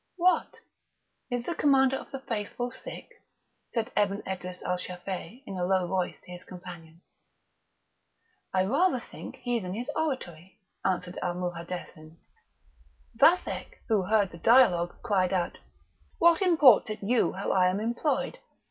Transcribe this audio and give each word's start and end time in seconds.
"What! 0.17 0.55
is 1.29 1.45
the 1.45 1.53
Commander 1.53 1.95
of 1.95 2.09
the 2.09 2.21
Faithful 2.27 2.71
sick?" 2.71 3.07
said 3.71 3.91
Ebn 3.95 4.23
Edris 4.27 4.63
al 4.63 4.77
Shafei 4.77 5.43
in 5.45 5.57
a 5.57 5.63
low 5.63 5.85
voice 5.85 6.19
to 6.25 6.31
his 6.31 6.43
companion. 6.43 7.01
"I 8.51 8.65
rather 8.65 8.99
think 8.99 9.35
he 9.43 9.57
is 9.57 9.63
in 9.63 9.75
his 9.75 9.91
oratory," 9.95 10.57
answered 10.83 11.19
Al 11.21 11.35
Mouhadethin. 11.35 12.17
Vathek, 13.15 13.77
who 13.89 14.01
heard 14.01 14.31
the 14.31 14.39
dialogue, 14.39 14.95
cried 15.03 15.33
out: 15.33 15.59
"What 16.17 16.41
imports 16.41 16.89
it 16.89 17.03
you 17.03 17.33
how 17.33 17.51
I 17.51 17.67
am 17.67 17.79
employed? 17.79 18.39